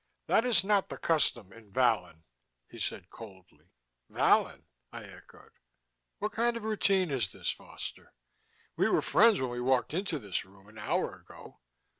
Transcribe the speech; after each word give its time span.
"That 0.25 0.45
is 0.45 0.63
not 0.63 0.89
the 0.89 0.97
custom 0.97 1.53
in 1.53 1.71
Vallon," 1.71 2.23
he 2.67 2.79
said 2.79 3.11
coldly. 3.11 3.69
"Vallon?" 4.09 4.65
I 4.91 5.03
echoed. 5.03 5.51
"What 6.17 6.31
kind 6.31 6.57
of 6.57 6.63
routine 6.63 7.11
is 7.11 7.31
this, 7.31 7.51
Foster? 7.51 8.11
We 8.75 8.89
were 8.89 9.03
friends 9.03 9.39
when 9.39 9.51
we 9.51 9.61
walked 9.61 9.93
into 9.93 10.17
this 10.17 10.43
room 10.43 10.67
an 10.69 10.79
hour 10.79 11.13
ago. 11.17 11.59